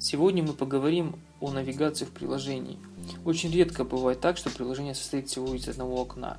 [0.00, 2.78] Сегодня мы поговорим о навигации в приложении.
[3.24, 6.38] Очень редко бывает так, что приложение состоит всего из одного окна.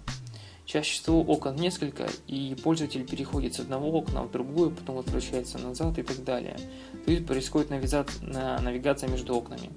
[0.66, 6.00] Чаще всего окон несколько, и пользователь переходит с одного окна в другое, потом возвращается назад
[6.00, 6.58] и так далее.
[7.06, 9.71] То есть происходит навигация между окнами.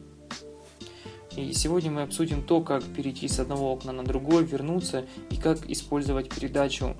[1.36, 5.68] И сегодня мы обсудим то, как перейти с одного окна на другое, вернуться и как
[5.68, 6.94] использовать передачу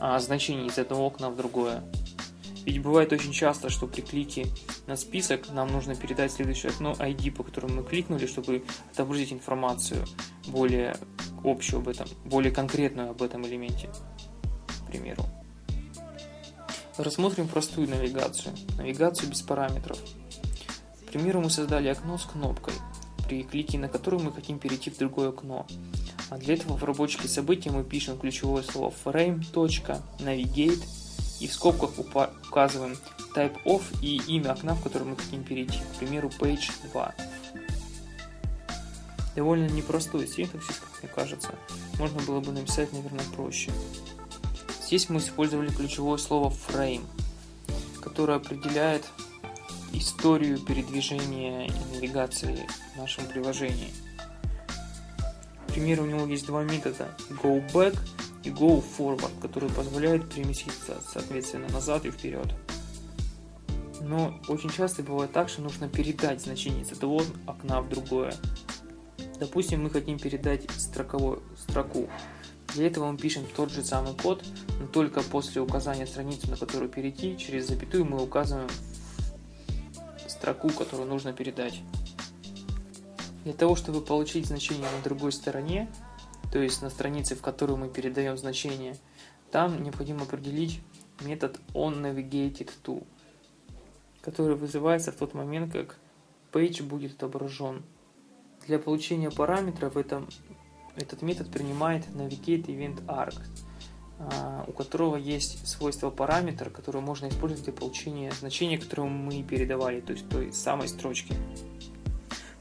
[0.00, 1.82] а, значений из одного окна в другое.
[2.66, 4.46] Ведь бывает очень часто, что при клике
[4.86, 10.04] на список нам нужно передать следующее окно ID, по которому мы кликнули, чтобы отобразить информацию
[10.46, 10.96] более
[11.44, 13.88] общую об этом, более конкретную об этом элементе,
[14.82, 15.24] к примеру.
[16.96, 19.98] Рассмотрим простую навигацию, навигацию без параметров.
[21.06, 22.74] К примеру, мы создали окно с кнопкой–
[23.30, 25.64] при клике на которую мы хотим перейти в другое окно.
[26.30, 30.82] А для этого в рабочке события мы пишем ключевое слово frame.navigate
[31.40, 32.96] и в скобках указываем
[33.34, 37.14] type of и имя окна, в которое мы хотим перейти, к примеру, page 2.
[39.36, 41.54] Довольно непростой синтаксис, как мне кажется.
[41.98, 43.70] Можно было бы написать, наверное, проще.
[44.84, 47.04] Здесь мы использовали ключевое слово frame,
[48.02, 49.04] которое определяет
[49.92, 53.92] историю передвижения и навигации в нашем приложении.
[55.68, 57.08] К примеру, у него есть два метода
[57.42, 57.96] go back
[58.42, 62.54] и go forward, которые позволяют переместиться, соответственно, назад и вперед.
[64.00, 68.34] Но очень часто бывает так, что нужно передать значение с одного окна в другое.
[69.38, 72.08] Допустим, мы хотим передать строковую строку.
[72.74, 74.44] Для этого мы пишем тот же самый код,
[74.78, 78.68] но только после указания страницы, на которую перейти, через запятую мы указываем
[80.28, 81.80] строку, которую нужно передать.
[83.44, 85.90] Для того, чтобы получить значение на другой стороне,
[86.50, 88.96] то есть на странице, в которую мы передаем значение,
[89.50, 90.80] там необходимо определить
[91.20, 93.06] метод onNavigatedTo,
[94.22, 95.98] который вызывается в тот момент, как
[96.52, 97.82] page будет отображен.
[98.66, 100.28] Для получения параметра в этом,
[100.96, 103.34] этот метод принимает navigateEventArg,
[104.18, 110.00] а, у которого есть свойство параметр, которое можно использовать для получения значения, которое мы передавали,
[110.00, 111.34] то есть той самой строчки.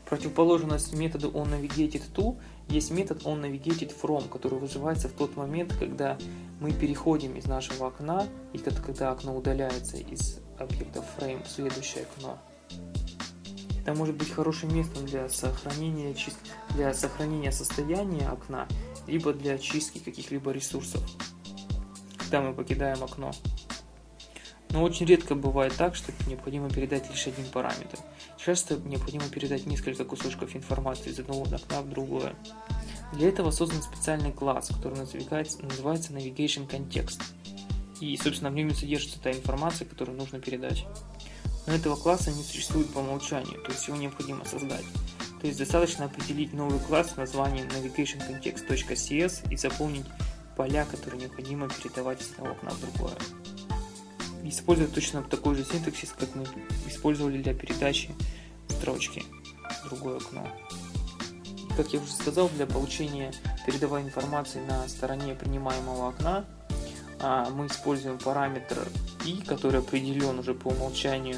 [0.06, 2.38] Противоположность методу onNavigatedTo
[2.69, 6.18] есть метод onNavigatedFrom, который вызывается в тот момент, когда
[6.59, 12.38] мы переходим из нашего окна и когда окно удаляется из объекта frame в следующее окно.
[13.81, 16.16] Это может быть хорошим местом для сохранения,
[16.75, 18.68] для сохранения состояния окна,
[19.07, 21.01] либо для очистки каких-либо ресурсов
[22.30, 23.31] когда мы покидаем окно.
[24.72, 27.97] Но очень редко бывает так, что необходимо передать лишь один параметр.
[28.38, 32.35] Часто необходимо передать несколько кусочков информации из одного окна в другое.
[33.13, 37.22] Для этого создан специальный класс, который называется, называется Navigation Context.
[38.00, 40.86] И, собственно, в нем содержится та информация, которую нужно передать.
[41.66, 44.86] Но этого класса не существует по умолчанию, то есть его необходимо создать.
[45.41, 50.06] То есть достаточно определить новый класс с названием navigationcontext.cs и заполнить
[50.56, 53.16] поля, которые необходимо передавать с одного окна в другое.
[54.44, 56.46] Используя точно такой же синтаксис, как мы
[56.88, 58.16] использовали для передачи
[58.70, 59.24] строчки
[59.84, 60.48] в другое окно.
[61.76, 63.32] Как я уже сказал, для получения
[63.66, 66.46] передавая информации на стороне принимаемого окна
[67.22, 68.88] а, мы используем параметр
[69.26, 71.38] i, который определен уже по умолчанию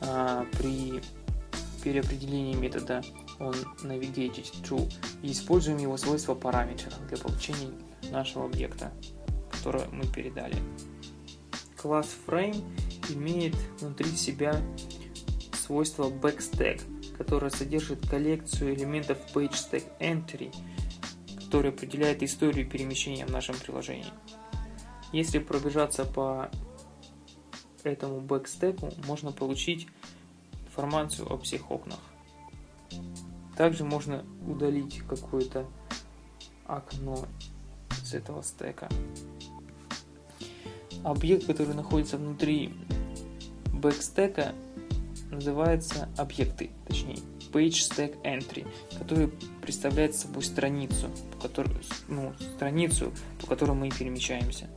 [0.00, 1.02] а, при
[1.82, 3.02] переопределении метода
[3.38, 4.90] on navigated true
[5.22, 7.72] и используем его свойства параметра для получения
[8.10, 8.92] нашего объекта,
[9.50, 10.56] который мы передали.
[11.82, 12.64] Класс frame
[13.10, 14.62] имеет внутри себя
[15.52, 16.80] свойство backstack,
[17.18, 20.54] которое содержит коллекцию элементов PageStackEntry,
[21.34, 24.12] который определяет историю перемещения в нашем приложении.
[25.12, 26.50] Если пробежаться по
[27.82, 29.88] этому бэкстеку, можно получить
[30.66, 31.98] информацию о всех окнах.
[33.56, 35.66] Также можно удалить какое-то
[36.64, 37.26] окно
[38.04, 38.88] с этого стека.
[41.04, 42.74] Объект, который находится внутри
[43.72, 44.54] бэкстека,
[45.30, 47.18] называется объекты, точнее
[47.52, 48.66] page stack entry,
[48.98, 49.28] который
[49.60, 51.76] представляет собой страницу, по которой,
[52.08, 54.70] ну, страницу, по которой мы перемещаемся.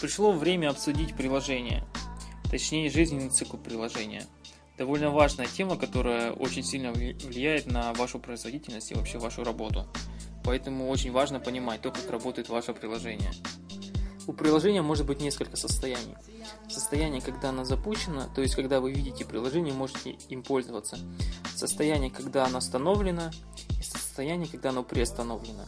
[0.00, 1.82] Пришло время обсудить приложение,
[2.50, 4.24] точнее жизненный цикл приложения–
[4.78, 9.86] довольно важная тема, которая очень сильно влияет на вашу производительность и вообще вашу работу.
[10.46, 13.32] Поэтому очень важно понимать то, как работает ваше приложение.
[14.28, 16.14] У приложения может быть несколько состояний.
[16.68, 20.98] Состояние, когда оно запущено, то есть когда вы видите приложение, можете им пользоваться.
[21.54, 23.30] Состояние, когда оно остановлено,
[23.80, 25.64] и состояние, когда оно приостановлено.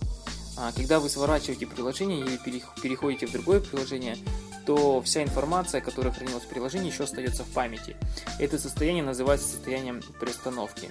[0.57, 4.17] А когда вы сворачиваете приложение или переходите в другое приложение,
[4.69, 7.97] то вся информация, которая хранилась в приложении, еще остается в памяти.
[8.38, 10.91] Это состояние называется состоянием приостановки.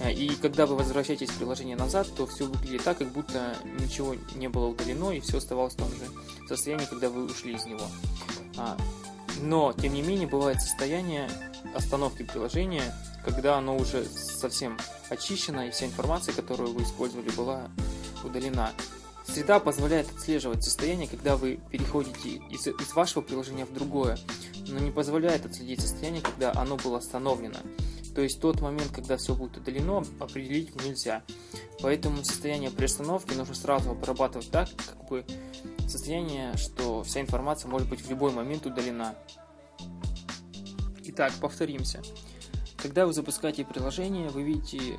[0.00, 4.16] Э, и когда вы возвращаетесь в приложение назад, то все выглядит так, как будто ничего
[4.36, 7.86] не было удалено, и все оставалось в том же состоянии, когда вы ушли из него.
[8.56, 8.78] А,
[9.42, 11.28] но, тем не менее, бывает состояние
[11.74, 14.78] остановки приложения, когда оно уже совсем
[15.10, 17.68] очищено, и вся информация, которую вы использовали, была
[18.24, 18.72] удалена.
[19.32, 24.18] Среда позволяет отслеживать состояние, когда вы переходите из, из вашего приложения в другое,
[24.66, 27.58] но не позволяет отследить состояние, когда оно было остановлено.
[28.14, 31.22] То есть тот момент, когда все будет удалено, определить нельзя.
[31.80, 35.24] Поэтому состояние приостановки нужно сразу обрабатывать так, как бы
[35.86, 39.14] состояние, что вся информация может быть в любой момент удалена.
[41.04, 42.02] Итак, повторимся.
[42.76, 44.98] Когда вы запускаете приложение, вы видите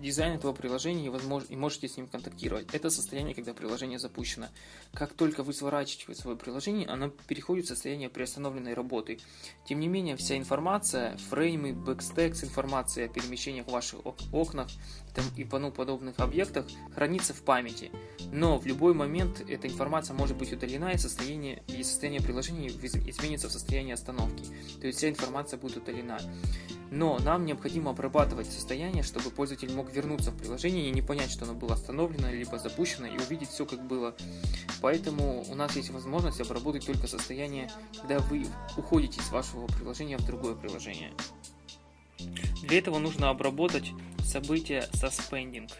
[0.00, 2.68] дизайн этого приложения и, возможно, и можете с ним контактировать.
[2.72, 4.46] Это состояние, когда приложение запущено.
[4.92, 9.20] Как только вы сворачиваете свое приложение, оно переходит в состояние приостановленной работы.
[9.66, 14.00] Тем не менее, вся информация, фреймы, back stacks, информация о перемещениях в ваших
[14.32, 14.68] окнах
[15.36, 17.90] и тому подобных объектах хранится в памяти.
[18.32, 23.48] Но в любой момент эта информация может быть удалена и состояние, и состояние приложения изменится
[23.48, 24.44] в состояние остановки.
[24.80, 26.18] То есть вся информация будет удалена.
[26.90, 31.44] Но нам необходимо обрабатывать состояние, чтобы пользователь мог вернуться в приложение и не понять, что
[31.44, 34.14] оно было остановлено, либо запущено, и увидеть все, как было.
[34.82, 37.70] Поэтому у нас есть возможность обработать только состояние,
[38.00, 38.44] когда вы
[38.76, 41.12] уходите из вашего приложения в другое приложение.
[42.64, 43.92] Для этого нужно обработать
[44.24, 45.70] событие suspending.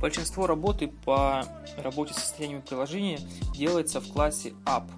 [0.00, 1.44] Большинство работы по
[1.78, 3.18] работе с состоянием приложения
[3.54, 4.88] делается в классе app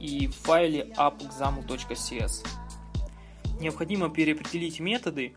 [0.00, 2.44] и в файле appexample.cs
[3.60, 5.34] необходимо переопределить методы,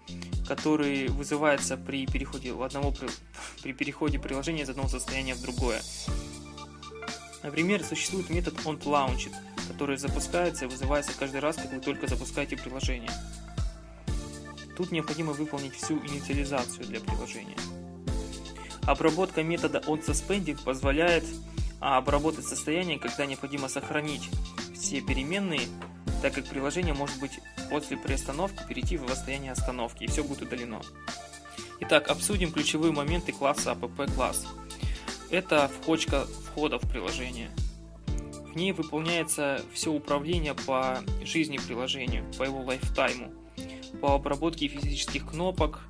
[0.48, 2.94] которые вызываются при переходе, одного,
[3.64, 5.82] при переходе приложения из одного состояния в другое.
[7.44, 9.34] Например, существует метод onLaunchit,
[9.68, 13.12] который запускается и вызывается каждый раз, как вы только запускаете приложение.
[14.76, 17.58] Тут необходимо выполнить всю инициализацию для приложения.
[18.84, 21.24] Обработка метода onSuspending позволяет
[21.80, 24.30] а, обработать состояние, когда необходимо сохранить
[24.74, 25.68] все переменные
[26.22, 27.40] так как приложение может быть
[27.70, 30.82] после приостановки перейти в состояние остановки, и все будет удалено.
[31.82, 34.46] Итак, обсудим ключевые моменты класса app класс.
[35.30, 37.52] Это входка входа в приложение.
[38.52, 43.32] В ней выполняется все управление по жизни приложения, по его лайфтайму,
[44.02, 45.82] по обработке физических кнопок,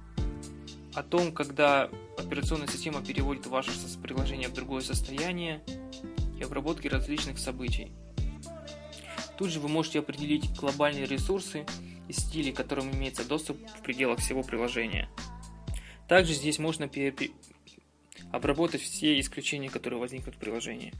[0.94, 3.72] о том, когда операционная система переводит ваше
[4.04, 5.64] приложение в другое состояние
[6.38, 7.92] и обработке различных событий.
[9.40, 11.66] Тут же вы можете определить глобальные ресурсы
[12.10, 15.10] и стили, к которым имеется доступ в пределах всего приложения.
[16.10, 16.90] Также здесь можно
[18.34, 20.94] обработать все исключения, которые возникнут в приложении.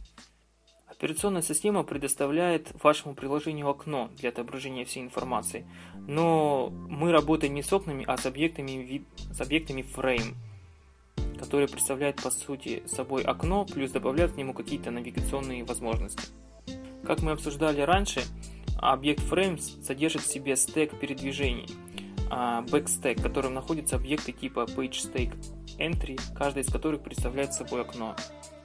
[0.88, 5.68] Операционная система предоставляет вашему приложению окно для отображения всей информации,
[6.08, 9.04] но мы работаем не с окнами, а с объектами,
[9.34, 10.36] с объектами frame,
[11.38, 16.24] которые представляют по сути собой окно, плюс добавляют к нему какие-то навигационные возможности.
[17.06, 18.22] Как мы обсуждали раньше,
[18.78, 21.68] объект Frames содержит в себе стек передвижений,
[22.30, 25.36] а, backstack, в котором находятся объекты типа PageStack
[25.78, 28.16] Entry, каждый из которых представляет собой окно,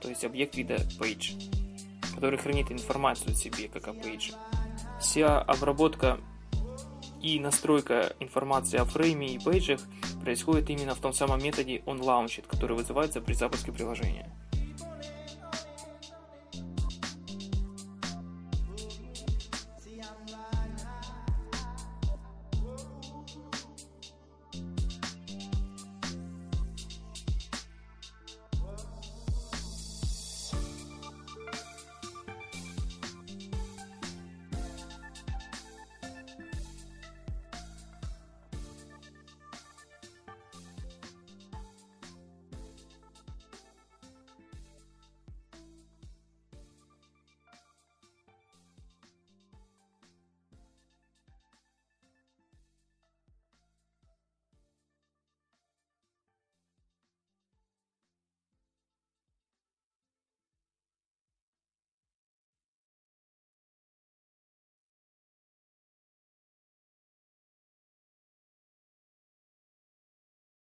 [0.01, 1.35] то есть объект вида Page,
[2.15, 4.35] который хранит информацию о себе, как о Page.
[5.01, 6.19] Вся обработка
[7.25, 9.81] и настройка информации о фрейме и пейджах
[10.23, 14.31] происходит именно в том самом методе onLaunchit, который вызывается при запуске приложения.